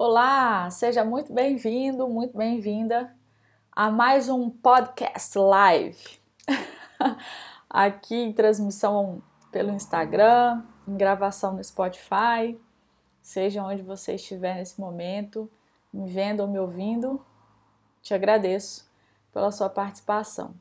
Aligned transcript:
Olá, 0.00 0.70
seja 0.70 1.04
muito 1.04 1.32
bem-vindo, 1.32 2.08
muito 2.08 2.38
bem-vinda 2.38 3.12
a 3.72 3.90
mais 3.90 4.28
um 4.28 4.48
podcast 4.48 5.36
live. 5.36 6.20
Aqui 7.68 8.14
em 8.14 8.32
transmissão 8.32 9.20
pelo 9.50 9.72
Instagram, 9.72 10.62
em 10.86 10.96
gravação 10.96 11.54
no 11.54 11.64
Spotify, 11.64 12.56
seja 13.20 13.64
onde 13.64 13.82
você 13.82 14.14
estiver 14.14 14.54
nesse 14.54 14.80
momento, 14.80 15.50
me 15.92 16.08
vendo 16.08 16.42
ou 16.42 16.46
me 16.46 16.60
ouvindo, 16.60 17.20
te 18.00 18.14
agradeço 18.14 18.88
pela 19.32 19.50
sua 19.50 19.68
participação. 19.68 20.54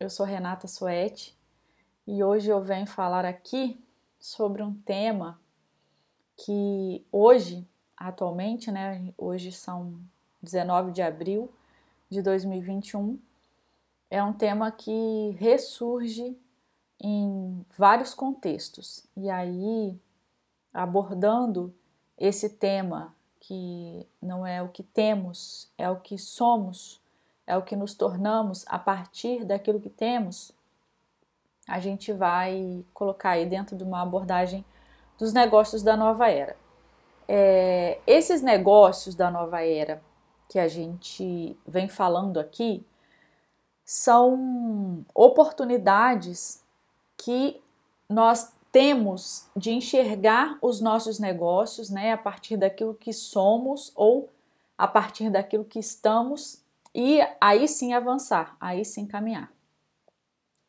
Eu 0.00 0.08
sou 0.08 0.24
Renata 0.24 0.66
Suete 0.66 1.38
e 2.06 2.24
hoje 2.24 2.48
eu 2.48 2.62
venho 2.62 2.86
falar 2.86 3.26
aqui 3.26 3.78
sobre 4.18 4.62
um 4.62 4.72
tema 4.72 5.38
que 6.34 7.06
hoje 7.12 7.68
atualmente, 8.00 8.70
né? 8.70 9.12
Hoje 9.18 9.52
são 9.52 10.00
19 10.42 10.90
de 10.90 11.02
abril 11.02 11.52
de 12.08 12.22
2021. 12.22 13.18
É 14.10 14.24
um 14.24 14.32
tema 14.32 14.72
que 14.72 15.36
ressurge 15.38 16.36
em 16.98 17.64
vários 17.76 18.14
contextos. 18.14 19.04
E 19.14 19.28
aí, 19.28 20.00
abordando 20.72 21.72
esse 22.18 22.48
tema 22.48 23.14
que 23.38 24.06
não 24.20 24.46
é 24.46 24.62
o 24.62 24.68
que 24.68 24.82
temos, 24.82 25.70
é 25.76 25.88
o 25.88 26.00
que 26.00 26.16
somos, 26.16 27.00
é 27.46 27.56
o 27.56 27.62
que 27.62 27.76
nos 27.76 27.94
tornamos 27.94 28.64
a 28.66 28.78
partir 28.78 29.44
daquilo 29.44 29.80
que 29.80 29.90
temos, 29.90 30.52
a 31.68 31.78
gente 31.78 32.12
vai 32.12 32.84
colocar 32.92 33.30
aí 33.30 33.46
dentro 33.46 33.76
de 33.76 33.84
uma 33.84 34.02
abordagem 34.02 34.64
dos 35.18 35.32
negócios 35.32 35.82
da 35.82 35.96
nova 35.96 36.28
era. 36.28 36.56
É, 37.32 38.00
esses 38.08 38.42
negócios 38.42 39.14
da 39.14 39.30
nova 39.30 39.62
era 39.62 40.02
que 40.48 40.58
a 40.58 40.66
gente 40.66 41.56
vem 41.64 41.88
falando 41.88 42.40
aqui 42.40 42.84
são 43.84 45.06
oportunidades 45.14 46.60
que 47.16 47.62
nós 48.08 48.52
temos 48.72 49.46
de 49.56 49.70
enxergar 49.70 50.58
os 50.60 50.80
nossos 50.80 51.20
negócios 51.20 51.88
né, 51.88 52.10
a 52.10 52.18
partir 52.18 52.56
daquilo 52.56 52.94
que 52.94 53.12
somos 53.12 53.92
ou 53.94 54.28
a 54.76 54.88
partir 54.88 55.30
daquilo 55.30 55.64
que 55.64 55.78
estamos 55.78 56.60
e 56.92 57.20
aí 57.40 57.68
sim 57.68 57.92
avançar, 57.92 58.56
aí 58.60 58.84
sim 58.84 59.06
caminhar. 59.06 59.52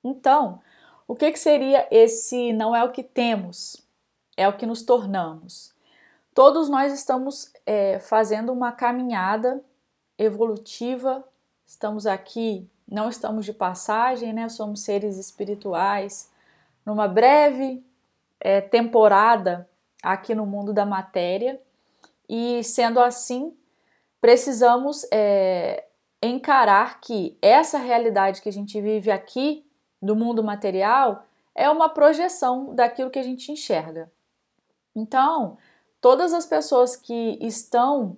Então, 0.03 0.61
o 1.07 1.15
que, 1.15 1.31
que 1.31 1.39
seria 1.39 1.87
esse 1.89 2.53
não 2.53 2.75
é 2.75 2.83
o 2.83 2.91
que 2.91 3.01
temos, 3.01 3.83
é 4.37 4.47
o 4.47 4.55
que 4.55 4.67
nos 4.67 4.83
tornamos? 4.83 5.73
Todos 6.33 6.69
nós 6.69 6.93
estamos 6.93 7.51
é, 7.65 7.99
fazendo 7.99 8.53
uma 8.53 8.71
caminhada 8.71 9.63
evolutiva, 10.17 11.23
estamos 11.65 12.07
aqui, 12.07 12.69
não 12.87 13.09
estamos 13.09 13.45
de 13.45 13.53
passagem, 13.53 14.31
né? 14.31 14.47
Somos 14.47 14.81
seres 14.81 15.17
espirituais, 15.17 16.31
numa 16.85 17.07
breve 17.07 17.83
é, 18.39 18.61
temporada 18.61 19.69
aqui 20.01 20.33
no 20.33 20.45
mundo 20.45 20.73
da 20.73 20.85
matéria, 20.85 21.61
e 22.29 22.63
sendo 22.63 22.99
assim, 22.99 23.53
precisamos 24.21 25.05
é, 25.11 25.85
encarar 26.23 27.01
que 27.01 27.37
essa 27.41 27.77
realidade 27.77 28.41
que 28.41 28.49
a 28.49 28.53
gente 28.53 28.79
vive 28.79 29.11
aqui 29.11 29.65
do 30.01 30.15
mundo 30.15 30.41
material 30.41 31.25
é 31.53 31.69
uma 31.69 31.89
projeção 31.89 32.73
daquilo 32.73 33.09
que 33.09 33.19
a 33.19 33.23
gente 33.23 33.51
enxerga. 33.51 34.09
Então, 34.95 35.57
todas 36.01 36.33
as 36.33 36.45
pessoas 36.45 36.95
que 36.95 37.37
estão 37.39 38.17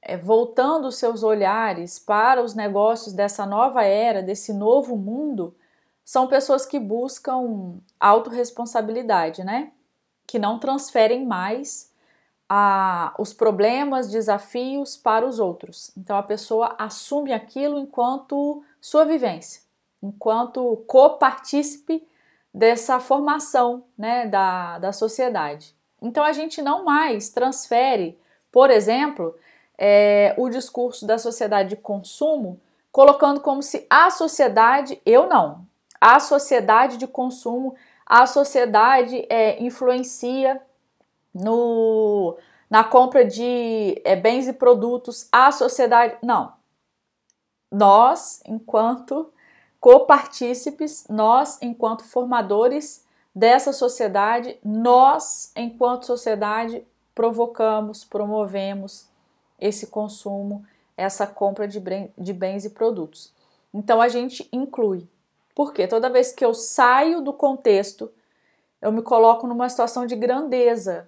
é, 0.00 0.16
voltando 0.16 0.90
seus 0.92 1.24
olhares 1.24 1.98
para 1.98 2.42
os 2.42 2.54
negócios 2.54 3.12
dessa 3.12 3.44
nova 3.44 3.84
era, 3.84 4.22
desse 4.22 4.52
novo 4.52 4.96
mundo, 4.96 5.54
são 6.04 6.28
pessoas 6.28 6.64
que 6.64 6.78
buscam 6.78 7.74
autorresponsabilidade, 7.98 9.42
né? 9.42 9.72
Que 10.24 10.38
não 10.38 10.60
transferem 10.60 11.26
mais 11.26 11.92
a, 12.48 13.12
os 13.18 13.32
problemas, 13.32 14.08
desafios 14.08 14.96
para 14.96 15.26
os 15.26 15.40
outros. 15.40 15.90
Então 15.96 16.16
a 16.16 16.22
pessoa 16.22 16.76
assume 16.78 17.32
aquilo 17.32 17.76
enquanto 17.78 18.62
sua 18.80 19.04
vivência, 19.04 19.62
enquanto 20.00 20.84
copartícipe 20.86 22.06
dessa 22.54 23.00
formação 23.00 23.84
né, 23.98 24.26
da, 24.26 24.78
da 24.78 24.92
sociedade. 24.92 25.75
Então 26.06 26.22
a 26.22 26.32
gente 26.32 26.62
não 26.62 26.84
mais 26.84 27.30
transfere, 27.30 28.18
por 28.52 28.70
exemplo, 28.70 29.36
é, 29.76 30.34
o 30.38 30.48
discurso 30.48 31.04
da 31.04 31.18
sociedade 31.18 31.70
de 31.70 31.76
consumo, 31.76 32.60
colocando 32.92 33.40
como 33.40 33.60
se 33.62 33.84
a 33.90 34.08
sociedade, 34.10 35.00
eu 35.04 35.28
não, 35.28 35.66
a 36.00 36.20
sociedade 36.20 36.96
de 36.96 37.08
consumo, 37.08 37.74
a 38.06 38.24
sociedade 38.24 39.26
é, 39.28 39.60
influencia 39.60 40.62
no, 41.34 42.38
na 42.70 42.84
compra 42.84 43.24
de 43.24 44.00
é, 44.04 44.14
bens 44.14 44.46
e 44.46 44.52
produtos, 44.52 45.28
a 45.32 45.50
sociedade. 45.50 46.16
Não. 46.22 46.52
Nós, 47.72 48.40
enquanto 48.46 49.32
copartícipes, 49.80 51.04
nós, 51.08 51.58
enquanto 51.60 52.04
formadores 52.04 53.05
dessa 53.36 53.70
sociedade, 53.70 54.58
nós, 54.64 55.52
enquanto 55.54 56.06
sociedade, 56.06 56.82
provocamos, 57.14 58.02
promovemos 58.02 59.10
esse 59.60 59.88
consumo, 59.88 60.64
essa 60.96 61.26
compra 61.26 61.68
de, 61.68 61.78
de 62.16 62.32
bens 62.32 62.64
e 62.64 62.70
produtos. 62.70 63.34
Então 63.74 64.00
a 64.00 64.08
gente 64.08 64.48
inclui. 64.50 65.06
Porque 65.54 65.86
toda 65.86 66.08
vez 66.08 66.32
que 66.32 66.42
eu 66.42 66.54
saio 66.54 67.20
do 67.20 67.32
contexto, 67.32 68.10
eu 68.80 68.90
me 68.90 69.02
coloco 69.02 69.46
numa 69.46 69.68
situação 69.68 70.06
de 70.06 70.16
grandeza. 70.16 71.06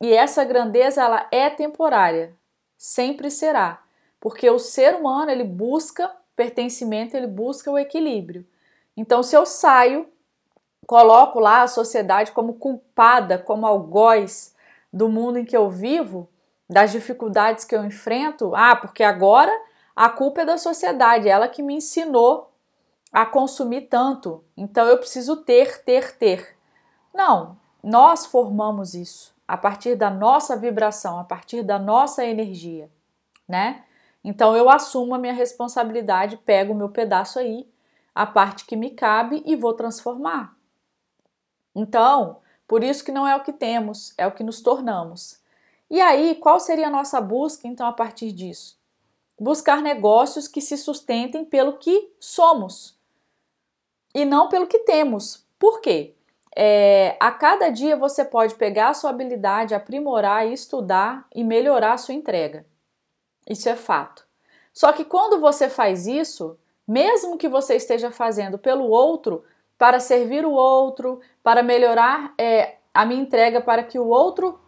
E 0.00 0.10
essa 0.10 0.44
grandeza 0.44 1.02
ela 1.02 1.28
é 1.30 1.50
temporária, 1.50 2.34
sempre 2.78 3.30
será, 3.30 3.82
porque 4.20 4.48
o 4.48 4.58
ser 4.58 4.94
humano 4.94 5.30
ele 5.30 5.44
busca 5.44 6.10
pertencimento, 6.36 7.16
ele 7.16 7.26
busca 7.26 7.70
o 7.70 7.78
equilíbrio. 7.78 8.46
Então 8.96 9.22
se 9.22 9.36
eu 9.36 9.44
saio 9.44 10.08
coloco 10.86 11.38
lá 11.38 11.62
a 11.62 11.68
sociedade 11.68 12.32
como 12.32 12.54
culpada, 12.54 13.38
como 13.38 13.66
algoz 13.66 14.54
do 14.92 15.08
mundo 15.08 15.38
em 15.38 15.44
que 15.44 15.56
eu 15.56 15.68
vivo, 15.70 16.28
das 16.68 16.92
dificuldades 16.92 17.64
que 17.64 17.74
eu 17.74 17.84
enfrento, 17.84 18.54
ah, 18.54 18.76
porque 18.76 19.02
agora 19.02 19.52
a 19.96 20.08
culpa 20.08 20.42
é 20.42 20.44
da 20.44 20.58
sociedade, 20.58 21.28
ela 21.28 21.48
que 21.48 21.62
me 21.62 21.74
ensinou 21.74 22.52
a 23.12 23.24
consumir 23.24 23.82
tanto, 23.82 24.44
então 24.56 24.86
eu 24.86 24.98
preciso 24.98 25.36
ter, 25.36 25.82
ter, 25.82 26.16
ter. 26.16 26.56
Não, 27.12 27.56
nós 27.82 28.26
formamos 28.26 28.94
isso 28.94 29.34
a 29.46 29.56
partir 29.56 29.96
da 29.96 30.10
nossa 30.10 30.56
vibração, 30.56 31.18
a 31.18 31.24
partir 31.24 31.62
da 31.62 31.78
nossa 31.78 32.24
energia, 32.24 32.90
né? 33.48 33.82
Então 34.22 34.54
eu 34.54 34.68
assumo 34.68 35.14
a 35.14 35.18
minha 35.18 35.32
responsabilidade, 35.32 36.36
pego 36.36 36.74
o 36.74 36.76
meu 36.76 36.90
pedaço 36.90 37.38
aí, 37.38 37.66
a 38.14 38.26
parte 38.26 38.66
que 38.66 38.76
me 38.76 38.90
cabe 38.90 39.42
e 39.46 39.56
vou 39.56 39.72
transformar. 39.72 40.57
Então, 41.74 42.38
por 42.66 42.84
isso 42.84 43.04
que 43.04 43.12
não 43.12 43.26
é 43.26 43.34
o 43.36 43.42
que 43.42 43.52
temos, 43.52 44.12
é 44.18 44.26
o 44.26 44.32
que 44.32 44.44
nos 44.44 44.60
tornamos. 44.60 45.40
E 45.90 46.00
aí, 46.00 46.34
qual 46.34 46.60
seria 46.60 46.88
a 46.88 46.90
nossa 46.90 47.20
busca 47.20 47.66
então 47.66 47.86
a 47.86 47.92
partir 47.92 48.32
disso? 48.32 48.78
Buscar 49.40 49.80
negócios 49.80 50.46
que 50.46 50.60
se 50.60 50.76
sustentem 50.76 51.44
pelo 51.44 51.78
que 51.78 52.12
somos 52.20 52.98
e 54.14 54.24
não 54.24 54.48
pelo 54.48 54.66
que 54.66 54.80
temos. 54.80 55.46
Por 55.58 55.80
quê? 55.80 56.14
É, 56.54 57.16
a 57.20 57.30
cada 57.30 57.70
dia 57.70 57.96
você 57.96 58.24
pode 58.24 58.56
pegar 58.56 58.88
a 58.88 58.94
sua 58.94 59.10
habilidade, 59.10 59.74
aprimorar, 59.74 60.46
estudar 60.46 61.26
e 61.34 61.44
melhorar 61.44 61.92
a 61.92 61.98
sua 61.98 62.14
entrega. 62.14 62.66
Isso 63.48 63.68
é 63.68 63.76
fato. 63.76 64.26
Só 64.72 64.92
que 64.92 65.04
quando 65.04 65.40
você 65.40 65.68
faz 65.68 66.06
isso, 66.06 66.58
mesmo 66.86 67.38
que 67.38 67.48
você 67.48 67.76
esteja 67.76 68.10
fazendo 68.10 68.58
pelo 68.58 68.88
outro, 68.88 69.44
para 69.78 70.00
servir 70.00 70.44
o 70.44 70.52
outro, 70.52 71.20
para 71.42 71.62
melhorar 71.62 72.34
é, 72.36 72.76
a 72.92 73.06
minha 73.06 73.22
entrega, 73.22 73.60
para 73.60 73.84
que 73.84 73.98
o 73.98 74.08
outro 74.08 74.58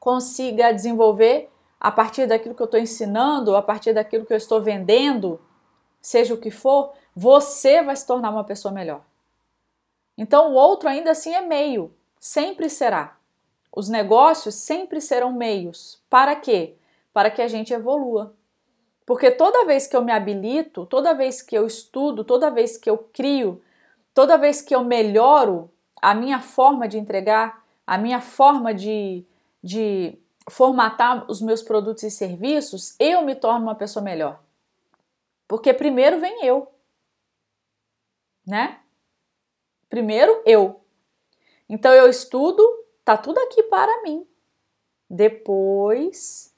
consiga 0.00 0.72
desenvolver 0.72 1.48
a 1.80 1.90
partir 1.90 2.26
daquilo 2.26 2.54
que 2.54 2.62
eu 2.62 2.66
estou 2.66 2.80
ensinando, 2.80 3.56
a 3.56 3.62
partir 3.62 3.92
daquilo 3.92 4.26
que 4.26 4.32
eu 4.32 4.36
estou 4.36 4.60
vendendo, 4.60 5.40
seja 6.00 6.34
o 6.34 6.36
que 6.38 6.50
for, 6.50 6.92
você 7.14 7.82
vai 7.82 7.94
se 7.94 8.06
tornar 8.06 8.30
uma 8.30 8.44
pessoa 8.44 8.72
melhor. 8.72 9.02
Então 10.18 10.52
o 10.52 10.54
outro 10.54 10.88
ainda 10.88 11.12
assim 11.12 11.32
é 11.32 11.40
meio, 11.40 11.94
sempre 12.18 12.68
será. 12.68 13.16
Os 13.74 13.88
negócios 13.88 14.54
sempre 14.56 15.00
serão 15.00 15.32
meios. 15.32 16.02
Para 16.10 16.36
quê? 16.36 16.76
Para 17.12 17.30
que 17.30 17.40
a 17.40 17.48
gente 17.48 17.72
evolua. 17.72 18.34
Porque 19.06 19.30
toda 19.30 19.64
vez 19.64 19.86
que 19.86 19.96
eu 19.96 20.02
me 20.02 20.12
habilito, 20.12 20.86
toda 20.86 21.14
vez 21.14 21.42
que 21.42 21.56
eu 21.56 21.66
estudo, 21.66 22.22
toda 22.22 22.50
vez 22.50 22.76
que 22.76 22.88
eu 22.88 22.98
crio, 23.12 23.62
Toda 24.14 24.36
vez 24.36 24.60
que 24.60 24.74
eu 24.74 24.84
melhoro 24.84 25.70
a 26.00 26.14
minha 26.14 26.40
forma 26.40 26.86
de 26.86 26.98
entregar, 26.98 27.64
a 27.86 27.96
minha 27.96 28.20
forma 28.20 28.74
de, 28.74 29.24
de 29.62 30.18
formatar 30.50 31.30
os 31.30 31.40
meus 31.40 31.62
produtos 31.62 32.02
e 32.02 32.10
serviços, 32.10 32.94
eu 32.98 33.22
me 33.22 33.34
torno 33.34 33.66
uma 33.66 33.74
pessoa 33.74 34.02
melhor. 34.02 34.42
Porque 35.46 35.72
primeiro 35.72 36.18
vem 36.18 36.44
eu. 36.44 36.68
Né? 38.46 38.80
Primeiro 39.88 40.42
eu. 40.44 40.80
Então 41.68 41.92
eu 41.92 42.08
estudo, 42.08 42.62
tá 43.04 43.16
tudo 43.16 43.38
aqui 43.38 43.62
para 43.64 44.02
mim. 44.02 44.26
Depois 45.08 46.52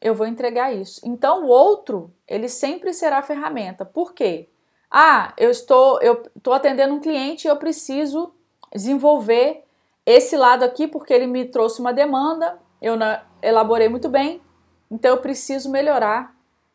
eu 0.00 0.14
vou 0.14 0.26
entregar 0.26 0.74
isso. 0.74 1.00
Então 1.04 1.44
o 1.44 1.48
outro, 1.48 2.12
ele 2.28 2.48
sempre 2.48 2.92
será 2.92 3.22
ferramenta. 3.22 3.84
Por 3.84 4.12
quê? 4.12 4.50
Ah, 4.96 5.34
eu 5.36 5.50
estou 5.50 6.00
eu 6.00 6.22
estou 6.36 6.52
atendendo 6.52 6.94
um 6.94 7.00
cliente 7.00 7.48
e 7.48 7.50
eu 7.50 7.56
preciso 7.56 8.32
desenvolver 8.72 9.64
esse 10.06 10.36
lado 10.36 10.62
aqui 10.62 10.86
porque 10.86 11.12
ele 11.12 11.26
me 11.26 11.44
trouxe 11.46 11.80
uma 11.80 11.92
demanda, 11.92 12.60
eu 12.80 12.94
elaborei 13.42 13.88
muito 13.88 14.08
bem, 14.08 14.40
então 14.88 15.10
eu 15.10 15.16
preciso 15.16 15.68
melhorar 15.68 16.32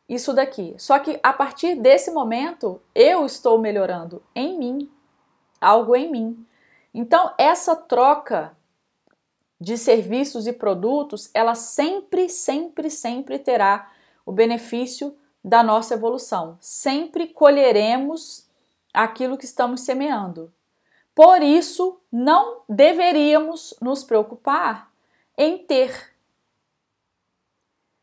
isso 0.10 0.34
daqui. 0.34 0.76
Só 0.78 1.00
que 1.00 1.18
a 1.24 1.32
partir 1.32 1.76
desse 1.76 2.12
momento, 2.12 2.82
eu 2.94 3.26
estou 3.26 3.58
melhorando 3.58 4.22
em 4.36 4.60
mim, 4.60 4.92
algo 5.62 5.96
em 5.96 6.12
mim. 6.12 6.46
Então, 6.94 7.34
essa 7.38 7.74
troca 7.74 8.52
de 9.62 9.78
serviços 9.78 10.46
e 10.46 10.52
produtos, 10.52 11.30
ela 11.34 11.56
sempre, 11.56 12.28
sempre, 12.28 12.90
sempre 12.90 13.40
terá 13.40 13.90
o 14.26 14.34
benefício 14.34 15.16
da 15.50 15.64
nossa 15.64 15.96
evolução. 15.96 16.58
Sempre 16.62 17.28
colheremos 17.28 18.48
aquilo 18.94 19.36
que 19.36 19.46
estamos 19.46 19.82
semeando. 19.82 20.54
Por 21.16 21.42
isso, 21.42 22.00
não 22.12 22.62
deveríamos 22.70 23.74
nos 23.82 24.04
preocupar 24.04 24.92
em 25.36 25.58
ter. 25.58 26.14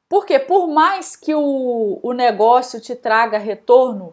Porque, 0.09 0.41
por 0.41 0.67
mais 0.67 1.15
que 1.15 1.35
o, 1.35 2.01
o 2.03 2.13
negócio 2.13 2.81
te 2.81 2.97
traga 2.97 3.39
retorno 3.39 4.13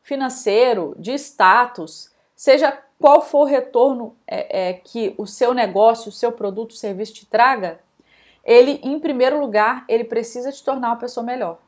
financeiro, 0.00 0.94
de 0.98 1.12
status, 1.12 2.10
seja 2.34 2.72
qual 2.98 3.20
for 3.20 3.40
o 3.42 3.44
retorno 3.44 4.16
é, 4.26 4.68
é, 4.68 4.72
que 4.72 5.14
o 5.18 5.26
seu 5.26 5.52
negócio, 5.52 6.08
o 6.08 6.12
seu 6.12 6.32
produto, 6.32 6.70
o 6.70 6.76
serviço 6.76 7.12
te 7.12 7.26
traga, 7.26 7.78
ele, 8.42 8.80
em 8.82 8.98
primeiro 8.98 9.38
lugar, 9.38 9.84
ele 9.86 10.04
precisa 10.04 10.50
te 10.50 10.64
tornar 10.64 10.88
uma 10.88 10.96
pessoa 10.96 11.24
melhor. 11.24 11.58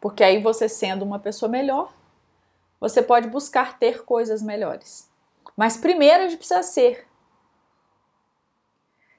Porque 0.00 0.24
aí 0.24 0.40
você 0.40 0.68
sendo 0.68 1.04
uma 1.04 1.18
pessoa 1.18 1.48
melhor, 1.48 1.92
você 2.80 3.02
pode 3.02 3.28
buscar 3.28 3.78
ter 3.78 4.04
coisas 4.04 4.40
melhores. 4.42 5.08
Mas 5.56 5.76
primeiro 5.76 6.24
a 6.24 6.28
gente 6.28 6.38
precisa 6.38 6.62
ser. 6.62 7.06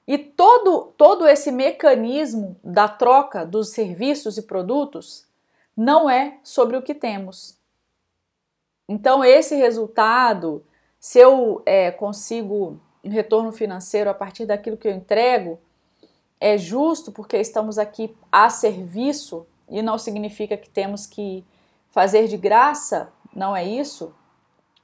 E 0.06 0.18
todo, 0.18 0.92
todo 0.96 1.26
esse 1.28 1.52
mecanismo 1.52 2.58
da 2.62 2.88
troca 2.88 3.46
dos 3.46 3.70
serviços 3.70 4.36
e 4.36 4.42
produtos 4.42 5.26
não 5.76 6.10
é 6.10 6.38
sobre 6.42 6.76
o 6.76 6.82
que 6.82 6.94
temos. 6.94 7.56
Então, 8.88 9.24
esse 9.24 9.54
resultado, 9.54 10.64
se 10.98 11.20
eu 11.20 11.62
é, 11.64 11.92
consigo 11.92 12.80
um 13.04 13.08
retorno 13.08 13.52
financeiro 13.52 14.10
a 14.10 14.14
partir 14.14 14.44
daquilo 14.44 14.76
que 14.76 14.88
eu 14.88 14.92
entrego, 14.92 15.60
é 16.40 16.58
justo 16.58 17.12
porque 17.12 17.36
estamos 17.36 17.78
aqui 17.78 18.14
a 18.30 18.50
serviço 18.50 19.46
e 19.72 19.80
não 19.80 19.96
significa 19.96 20.54
que 20.54 20.68
temos 20.68 21.06
que 21.06 21.44
fazer 21.90 22.28
de 22.28 22.36
graça 22.36 23.10
não 23.34 23.56
é 23.56 23.64
isso, 23.64 24.14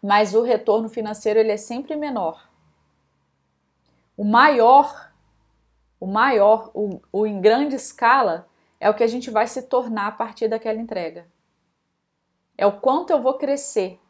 mas 0.03 0.35
o 0.35 0.43
retorno 0.43 0.89
financeiro 0.89 1.39
ele 1.39 1.53
é 1.53 1.59
sempre 1.59 1.95
menor. 1.95 2.49
O 4.17 4.25
maior, 4.25 5.13
o 6.01 6.07
maior, 6.07 6.71
o, 6.73 7.03
o 7.13 7.27
em 7.27 7.39
grande 7.39 7.77
escala 7.77 8.49
é 8.81 8.89
o 8.89 8.95
que 8.95 9.05
a 9.05 9.07
gente 9.07 9.31
vai 9.31 9.47
se 9.47 9.63
tornar 9.63 10.07
a 10.07 10.13
partir 10.13 10.49
daquela 10.49 10.81
entrega. 10.81 11.29
É 12.57 12.67
o 12.67 12.81
quanto 12.81 13.11
eu 13.11 13.21
vou 13.21 13.35
crescer 13.35 14.01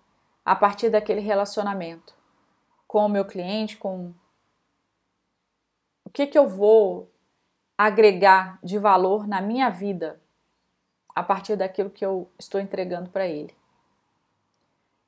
a 0.45 0.55
partir 0.55 0.91
daquele 0.91 1.21
relacionamento 1.21 2.15
com 2.87 3.05
o 3.05 3.09
meu 3.09 3.25
cliente, 3.25 3.77
com 3.77 4.15
o 6.05 6.11
que, 6.11 6.27
que 6.27 6.39
eu 6.39 6.49
vou 6.49 7.11
agregar 7.77 8.61
de 8.63 8.79
valor 8.79 9.27
na 9.27 9.41
minha 9.41 9.69
vida 9.71 10.21
a 11.19 11.23
partir 11.25 11.57
daquilo 11.57 11.91
que 11.91 12.07
eu 12.07 12.31
estou 12.39 12.61
entregando 12.61 13.11
para 13.11 13.27
ele. 13.27 13.53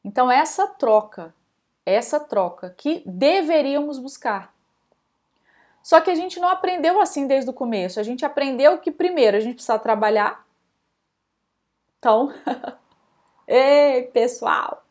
Então, 0.03 0.29
essa 0.29 0.67
troca, 0.67 1.33
essa 1.87 2.19
troca 2.19 2.75
que 2.77 3.05
deveríamos 3.07 3.97
buscar. 3.97 4.53
Só 5.85 6.01
que 6.01 6.11
a 6.11 6.15
gente 6.17 6.41
não 6.41 6.49
aprendeu 6.49 7.01
assim 7.01 7.29
desde 7.29 7.49
o 7.49 7.53
começo. 7.55 8.01
A 8.01 8.03
gente 8.03 8.25
aprendeu 8.25 8.79
que 8.79 8.91
primeiro 8.91 9.37
a 9.37 9.41
gente 9.41 9.55
precisa 9.55 9.79
trabalhar. 9.79 10.45
Então, 12.01 12.35
ei, 13.47 14.03
pessoal! 14.13 14.85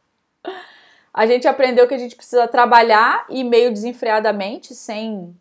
A 1.13 1.27
gente 1.27 1.50
aprendeu 1.50 1.86
que 1.86 1.95
a 1.95 1.98
gente 1.98 2.15
precisa 2.15 2.48
trabalhar 2.48 3.25
e 3.27 3.44
meio 3.44 3.74
desenfreadamente, 3.74 4.74
sem 4.74 5.38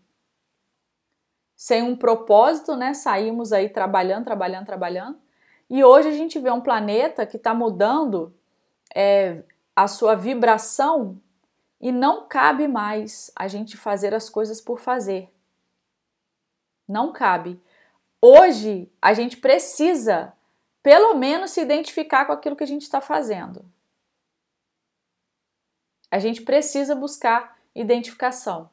sem 1.54 1.84
um 1.84 1.94
propósito, 1.94 2.74
né? 2.74 2.94
Saímos 2.94 3.52
aí 3.52 3.68
trabalhando, 3.68 4.24
trabalhando, 4.24 4.66
trabalhando. 4.66 5.27
E 5.70 5.84
hoje 5.84 6.08
a 6.08 6.12
gente 6.12 6.38
vê 6.38 6.50
um 6.50 6.60
planeta 6.60 7.26
que 7.26 7.36
está 7.36 7.52
mudando 7.52 8.34
é, 8.94 9.42
a 9.76 9.86
sua 9.86 10.14
vibração 10.14 11.20
e 11.80 11.92
não 11.92 12.26
cabe 12.26 12.66
mais 12.66 13.30
a 13.36 13.46
gente 13.46 13.76
fazer 13.76 14.14
as 14.14 14.28
coisas 14.28 14.60
por 14.60 14.80
fazer. 14.80 15.32
Não 16.88 17.12
cabe. 17.12 17.60
Hoje 18.20 18.90
a 19.00 19.12
gente 19.14 19.36
precisa, 19.36 20.32
pelo 20.82 21.14
menos, 21.14 21.52
se 21.52 21.60
identificar 21.60 22.24
com 22.24 22.32
aquilo 22.32 22.56
que 22.56 22.64
a 22.64 22.66
gente 22.66 22.82
está 22.82 23.00
fazendo. 23.00 23.64
A 26.10 26.18
gente 26.18 26.42
precisa 26.42 26.94
buscar 26.94 27.58
identificação. 27.74 28.70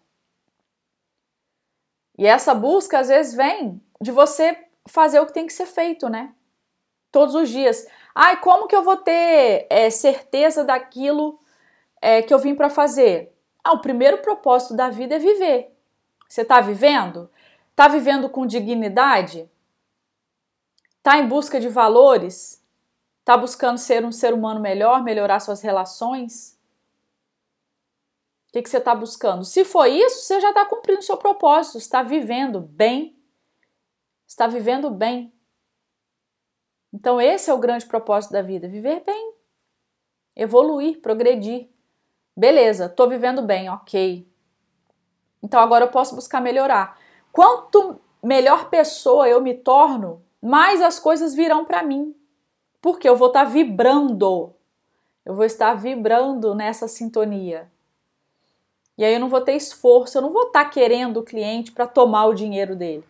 E 2.17 2.25
essa 2.25 2.55
busca 2.55 2.99
às 2.99 3.09
vezes 3.09 3.33
vem 3.33 3.81
de 4.01 4.11
você 4.11 4.65
fazer 4.87 5.19
o 5.19 5.25
que 5.25 5.33
tem 5.33 5.47
que 5.47 5.53
ser 5.53 5.65
feito, 5.65 6.07
né? 6.09 6.34
Todos 7.15 7.33
os 7.33 7.47
dias. 7.47 7.87
Ai, 8.13 8.41
como 8.41 8.67
que 8.67 8.75
eu 8.75 8.83
vou 8.83 8.97
ter 8.97 9.67
é, 9.69 9.89
certeza 9.89 10.65
daquilo 10.65 11.39
é, 12.01 12.21
que 12.21 12.33
eu 12.33 12.37
vim 12.37 12.53
para 12.53 12.69
fazer? 12.69 13.33
Ah, 13.63 13.71
o 13.71 13.79
primeiro 13.79 14.17
propósito 14.17 14.75
da 14.75 14.89
vida 14.89 15.15
é 15.15 15.19
viver. 15.19 15.73
Você 16.27 16.41
está 16.41 16.59
vivendo? 16.59 17.31
Está 17.71 17.87
vivendo 17.87 18.27
com 18.27 18.45
dignidade? 18.45 19.49
Está 20.97 21.17
em 21.17 21.25
busca 21.25 21.57
de 21.57 21.69
valores? 21.69 22.61
Está 23.21 23.37
buscando 23.37 23.77
ser 23.77 24.03
um 24.03 24.11
ser 24.11 24.33
humano 24.33 24.59
melhor, 24.59 25.01
melhorar 25.01 25.39
suas 25.39 25.61
relações? 25.61 26.59
O 28.49 28.51
que, 28.51 28.61
que 28.61 28.69
você 28.69 28.79
está 28.79 28.93
buscando? 28.93 29.45
Se 29.45 29.63
for 29.63 29.85
isso, 29.85 30.25
você 30.25 30.41
já 30.41 30.49
está 30.49 30.65
cumprindo 30.65 31.01
seu 31.01 31.15
propósito, 31.15 31.77
está 31.77 32.03
vivendo 32.03 32.59
bem. 32.59 33.17
Está 34.27 34.47
vivendo 34.47 34.89
bem. 34.89 35.33
Então, 36.93 37.19
esse 37.19 37.49
é 37.49 37.53
o 37.53 37.59
grande 37.59 37.85
propósito 37.85 38.31
da 38.31 38.41
vida: 38.41 38.67
viver 38.67 39.03
bem, 39.05 39.33
evoluir, 40.35 41.01
progredir. 41.01 41.69
Beleza, 42.35 42.85
estou 42.85 43.07
vivendo 43.07 43.41
bem, 43.41 43.69
ok. 43.69 44.27
Então, 45.41 45.59
agora 45.59 45.85
eu 45.85 45.89
posso 45.89 46.15
buscar 46.15 46.41
melhorar. 46.41 46.97
Quanto 47.31 47.99
melhor 48.23 48.69
pessoa 48.69 49.29
eu 49.29 49.41
me 49.41 49.53
torno, 49.53 50.23
mais 50.41 50.81
as 50.81 50.99
coisas 50.99 51.33
virão 51.33 51.65
para 51.65 51.83
mim. 51.83 52.15
Porque 52.81 53.07
eu 53.07 53.15
vou 53.15 53.27
estar 53.27 53.45
tá 53.45 53.49
vibrando. 53.49 54.53
Eu 55.25 55.33
vou 55.33 55.45
estar 55.45 55.73
vibrando 55.73 56.53
nessa 56.53 56.87
sintonia. 56.87 57.71
E 58.97 59.03
aí 59.03 59.13
eu 59.13 59.19
não 59.19 59.27
vou 59.27 59.41
ter 59.41 59.55
esforço, 59.55 60.17
eu 60.17 60.21
não 60.21 60.31
vou 60.31 60.47
estar 60.47 60.65
tá 60.65 60.69
querendo 60.69 61.17
o 61.17 61.23
cliente 61.23 61.71
para 61.71 61.87
tomar 61.87 62.27
o 62.27 62.33
dinheiro 62.33 62.75
dele. 62.75 63.03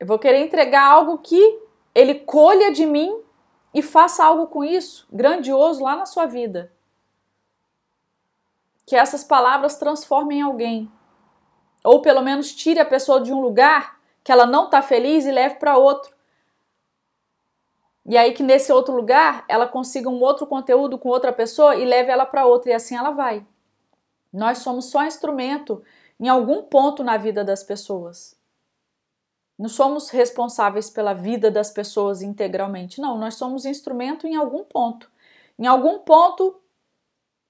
Eu 0.00 0.06
vou 0.06 0.18
querer 0.18 0.40
entregar 0.40 0.82
algo 0.82 1.18
que 1.18 1.60
ele 1.94 2.14
colha 2.14 2.72
de 2.72 2.86
mim 2.86 3.22
e 3.74 3.82
faça 3.82 4.24
algo 4.24 4.46
com 4.46 4.64
isso, 4.64 5.06
grandioso 5.12 5.84
lá 5.84 5.94
na 5.94 6.06
sua 6.06 6.24
vida. 6.24 6.72
Que 8.86 8.96
essas 8.96 9.22
palavras 9.22 9.76
transformem 9.76 10.40
alguém. 10.40 10.90
Ou 11.84 12.00
pelo 12.00 12.22
menos 12.22 12.54
tire 12.54 12.80
a 12.80 12.84
pessoa 12.84 13.20
de 13.20 13.30
um 13.30 13.42
lugar 13.42 14.00
que 14.24 14.32
ela 14.32 14.46
não 14.46 14.64
está 14.64 14.80
feliz 14.80 15.26
e 15.26 15.30
leve 15.30 15.56
para 15.56 15.76
outro. 15.76 16.14
E 18.06 18.16
aí 18.16 18.32
que 18.32 18.42
nesse 18.42 18.72
outro 18.72 18.94
lugar 18.94 19.44
ela 19.48 19.68
consiga 19.68 20.08
um 20.08 20.20
outro 20.22 20.46
conteúdo 20.46 20.96
com 20.96 21.10
outra 21.10 21.32
pessoa 21.32 21.76
e 21.76 21.84
leve 21.84 22.10
ela 22.10 22.24
para 22.24 22.46
outra 22.46 22.70
e 22.70 22.74
assim 22.74 22.96
ela 22.96 23.10
vai. 23.10 23.46
Nós 24.32 24.58
somos 24.58 24.86
só 24.86 25.04
instrumento 25.04 25.84
em 26.18 26.26
algum 26.26 26.62
ponto 26.62 27.04
na 27.04 27.18
vida 27.18 27.44
das 27.44 27.62
pessoas. 27.62 28.39
Não 29.60 29.68
somos 29.68 30.08
responsáveis 30.08 30.88
pela 30.88 31.12
vida 31.12 31.50
das 31.50 31.70
pessoas 31.70 32.22
integralmente. 32.22 32.98
Não, 32.98 33.18
nós 33.18 33.34
somos 33.34 33.66
instrumento 33.66 34.26
em 34.26 34.34
algum 34.34 34.64
ponto. 34.64 35.12
Em 35.58 35.66
algum 35.66 35.98
ponto, 35.98 36.58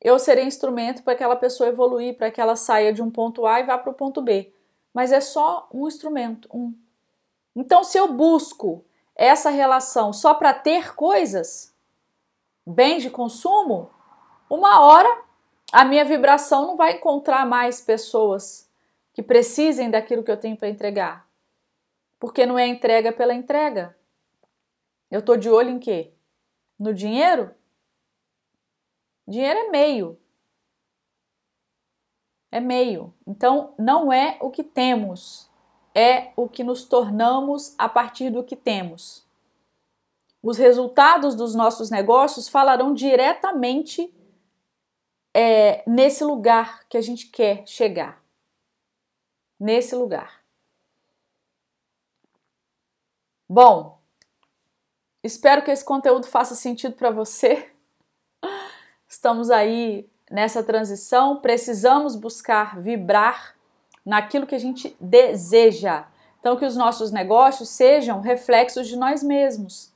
eu 0.00 0.18
serei 0.18 0.44
instrumento 0.44 1.04
para 1.04 1.12
aquela 1.12 1.36
pessoa 1.36 1.68
evoluir, 1.68 2.16
para 2.16 2.28
que 2.28 2.40
ela 2.40 2.56
saia 2.56 2.92
de 2.92 3.00
um 3.00 3.12
ponto 3.12 3.46
A 3.46 3.60
e 3.60 3.62
vá 3.62 3.78
para 3.78 3.92
o 3.92 3.94
ponto 3.94 4.20
B. 4.20 4.52
Mas 4.92 5.12
é 5.12 5.20
só 5.20 5.68
um 5.72 5.86
instrumento, 5.86 6.48
um. 6.52 6.74
Então, 7.54 7.84
se 7.84 7.96
eu 7.96 8.12
busco 8.12 8.84
essa 9.14 9.48
relação 9.48 10.12
só 10.12 10.34
para 10.34 10.52
ter 10.52 10.96
coisas, 10.96 11.72
bens 12.66 13.04
de 13.04 13.10
consumo, 13.10 13.88
uma 14.50 14.80
hora 14.80 15.22
a 15.70 15.84
minha 15.84 16.04
vibração 16.04 16.66
não 16.66 16.76
vai 16.76 16.94
encontrar 16.94 17.46
mais 17.46 17.80
pessoas 17.80 18.68
que 19.14 19.22
precisem 19.22 19.88
daquilo 19.88 20.24
que 20.24 20.30
eu 20.32 20.36
tenho 20.36 20.56
para 20.56 20.68
entregar. 20.68 21.29
Porque 22.20 22.44
não 22.44 22.58
é 22.58 22.66
entrega 22.66 23.10
pela 23.10 23.34
entrega. 23.34 23.96
Eu 25.10 25.22
tô 25.22 25.36
de 25.36 25.48
olho 25.48 25.70
em 25.70 25.78
quê? 25.78 26.12
No 26.78 26.94
dinheiro? 26.94 27.52
Dinheiro 29.26 29.58
é 29.58 29.70
meio. 29.70 30.20
É 32.52 32.60
meio. 32.60 33.14
Então, 33.26 33.74
não 33.78 34.12
é 34.12 34.36
o 34.40 34.50
que 34.50 34.62
temos, 34.62 35.48
é 35.94 36.32
o 36.36 36.48
que 36.48 36.62
nos 36.62 36.84
tornamos 36.84 37.74
a 37.78 37.88
partir 37.88 38.30
do 38.30 38.44
que 38.44 38.54
temos. 38.54 39.26
Os 40.42 40.58
resultados 40.58 41.34
dos 41.34 41.54
nossos 41.54 41.90
negócios 41.90 42.48
falarão 42.48 42.92
diretamente 42.92 44.12
é, 45.34 45.88
nesse 45.88 46.24
lugar 46.24 46.86
que 46.88 46.96
a 46.96 47.00
gente 47.00 47.28
quer 47.28 47.66
chegar. 47.66 48.22
Nesse 49.58 49.94
lugar. 49.94 50.39
Bom, 53.52 53.98
espero 55.24 55.64
que 55.64 55.72
esse 55.72 55.84
conteúdo 55.84 56.24
faça 56.24 56.54
sentido 56.54 56.94
para 56.94 57.10
você. 57.10 57.68
Estamos 59.08 59.50
aí 59.50 60.08
nessa 60.30 60.62
transição, 60.62 61.40
precisamos 61.40 62.14
buscar 62.14 62.80
vibrar 62.80 63.56
naquilo 64.06 64.46
que 64.46 64.54
a 64.54 64.58
gente 64.60 64.96
deseja. 65.00 66.06
Então, 66.38 66.56
que 66.56 66.64
os 66.64 66.76
nossos 66.76 67.10
negócios 67.10 67.70
sejam 67.70 68.20
reflexos 68.20 68.86
de 68.86 68.94
nós 68.94 69.20
mesmos, 69.20 69.92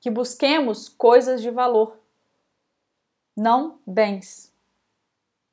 que 0.00 0.10
busquemos 0.10 0.90
coisas 0.90 1.40
de 1.40 1.50
valor, 1.50 1.98
não 3.34 3.78
bens. 3.86 4.52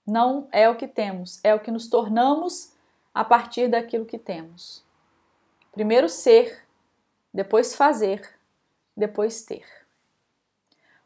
Não 0.06 0.50
é 0.52 0.70
o 0.70 0.76
que 0.76 0.90
temos, 0.90 1.40
é 1.42 1.56
o 1.56 1.62
que 1.62 1.72
nos 1.72 1.88
tornamos 1.88 2.74
a 3.14 3.24
partir 3.24 3.70
daquilo 3.70 4.06
que 4.06 4.20
temos. 4.20 4.84
Primeiro 5.72 6.10
ser, 6.10 6.65
depois 7.36 7.76
fazer, 7.76 8.22
depois 8.96 9.44
ter. 9.44 9.66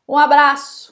Um 0.08 0.16
abraço! 0.16 0.88